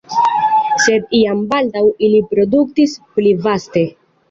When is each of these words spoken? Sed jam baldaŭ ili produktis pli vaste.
Sed 0.85 1.05
jam 1.17 1.43
baldaŭ 1.51 1.85
ili 2.09 2.23
produktis 2.33 2.99
pli 3.13 3.37
vaste. 3.47 3.89